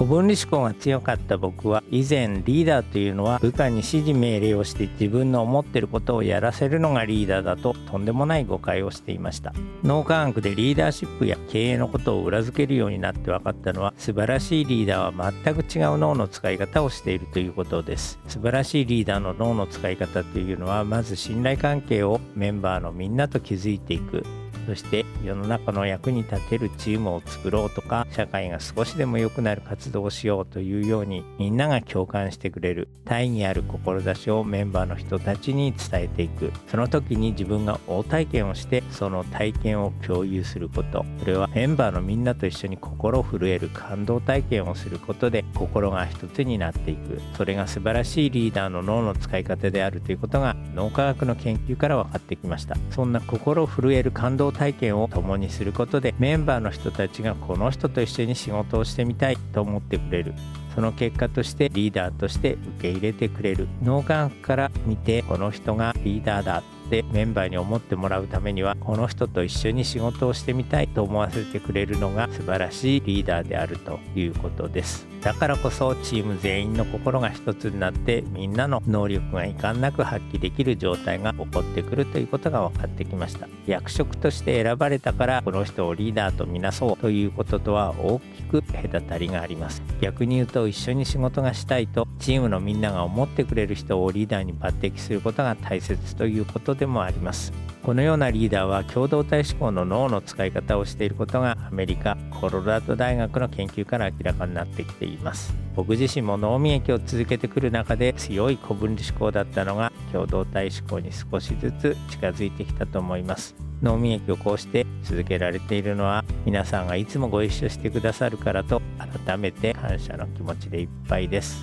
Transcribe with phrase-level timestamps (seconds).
[0.00, 9.52] 古分離思考が強かった僕は以前リーダーというのは部下に指示命令をして自分の思ってることをやらせるのがリーダーだととんでもない誤解をしていました。
[9.82, 18.18] 脳科学でリーダーシップや経営のことを裏付けるようになって分かったのは素晴らしいリーダーは全く違う脳の使い方をしているということです。
[18.26, 24.24] 素晴らしいリーダーの脳の使い方というのはまず信頼関係をメンバーのみんなと築いていく。
[24.66, 36.52] そして世の中の役に立てるチームを作ろうとか社会が少しでも良くなる活動をしようというようにみんなが共感してくれる大義ある志をメンバーの人たちに伝えていく。
[36.68, 41.04] その時に自分が大体験をしてその体験を共有すること。
[41.20, 47.20] それはメンバーのみんなと一緒に心震える感動体験をすることで心が一つになっていく。
[47.36, 52.76] それが素晴らしいリーダーの脳の使い方であるということが脳科学の研究から分かってきました。
[52.90, 60.34] そんな心震える感動体験を共にすることでメンバーの人たちがこの人と一緒に仕事をしてみたいと思ってくれる。
[60.74, 63.68] その結果としてリーダーとして受け入れてくれる。
[63.82, 75.09] 脳科学から見てこの人がリーダーだってメンバーに思ってもらうためにはこの人と一緒に仕事をしてみたいと思わせてくれるのが素晴らしいリーダーであるということです。
[75.22, 83.46] だからこそチーム全員の心が一つになってみんなの能力が遺憾なく発揮できる状態が起こってくるということが分かってきました。
[83.66, 89.82] 役職として選ばれたからこの人をリーダーとみなそうということとは大きく隔たりがあります。
[90.00, 97.52] 逆に言うと一緒に仕事がしたいとチームのみんなが思ってくれる人をリーダーに抜擢することが大切ということでもあります。
[97.82, 105.54] このようなリーダーは共同体思考の脳の使い方をしていることがアメリカコロラド大学の研究から明らかになってきています。
[105.76, 113.54] 僕自身も脳民益を続けてくる中で強い古分離思考だったのが共同体思考に少しずつ近づいてきたと思います。
[113.82, 118.80] 脳民益をこうして続けられているのは皆さんがいつもご一緒してくださるからと
[119.26, 121.62] 改めて感謝の気持ちでいっぱいです。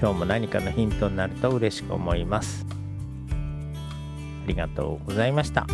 [0.00, 2.61] 今日も何かのヒントになると嬉しく思います。
[4.44, 5.66] ありがとうございました。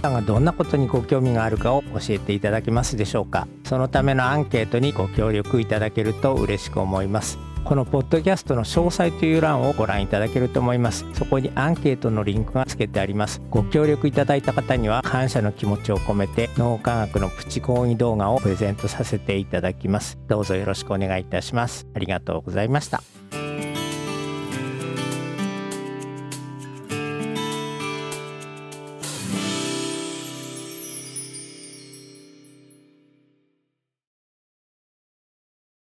[0.00, 3.46] さんがどんなことにご興味があるかを教えていただけますでしょうか。
[3.64, 7.38] そのためのアンケートにご協力いただけると嬉しく思います。
[7.64, 11.04] このポッドキャストの詳細という欄をご覧いただけると思います。
[11.12, 13.42] そこにアンケートのリンクが付けてあります。
[13.50, 20.18] ご協力いただいた方には感謝の気持ちを込めて脳科学のプチ講義動画をプレゼントさせていただきます。
[20.26, 21.86] どうぞよろしくお願いいたします。
[21.94, 23.02] ありがとうございました。